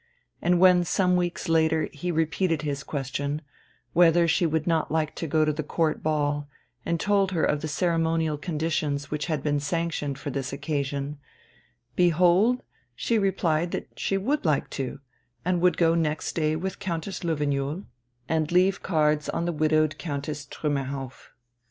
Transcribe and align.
And 0.41 0.59
when 0.59 0.83
some 0.83 1.15
weeks 1.15 1.47
later 1.47 1.87
he 1.93 2.11
repeated 2.11 2.63
his 2.63 2.83
question, 2.83 3.43
whether 3.93 4.27
she 4.27 4.47
would 4.47 4.65
not 4.65 4.91
like 4.91 5.13
to 5.17 5.27
go 5.27 5.45
to 5.45 5.53
the 5.53 5.61
Court 5.61 6.01
Ball, 6.01 6.49
and 6.83 6.99
told 6.99 7.33
her 7.33 7.43
of 7.43 7.61
the 7.61 7.67
ceremonial 7.67 8.35
conditions 8.39 9.11
which 9.11 9.27
had 9.27 9.43
been 9.43 9.59
sanctioned 9.59 10.17
for 10.17 10.31
this 10.31 10.51
occasion, 10.51 11.19
behold, 11.95 12.63
she 12.95 13.19
replied 13.19 13.69
that 13.73 13.89
she 13.95 14.17
would 14.17 14.43
like 14.43 14.71
to, 14.71 14.99
and 15.45 15.61
would 15.61 15.77
go 15.77 15.93
next 15.93 16.33
day 16.33 16.55
with 16.55 16.79
Countess 16.79 17.19
Löwenjoul 17.19 17.85
and 18.27 18.51
leave 18.51 18.81
cards 18.81 19.29
on 19.29 19.45
the 19.45 19.53
widowed 19.53 19.99
Countess 19.99 20.47
Trümmerhauff. 20.47 21.27